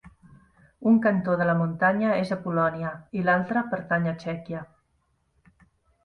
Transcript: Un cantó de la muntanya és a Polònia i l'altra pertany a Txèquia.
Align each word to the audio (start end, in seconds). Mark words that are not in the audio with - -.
Un 0.91 0.95
cantó 1.01 1.33
de 1.41 1.45
la 1.49 1.53
muntanya 1.59 2.15
és 2.21 2.31
a 2.35 2.37
Polònia 2.45 2.93
i 3.19 3.25
l'altra 3.27 3.63
pertany 3.75 4.09
a 4.13 4.15
Txèquia. 4.23 4.63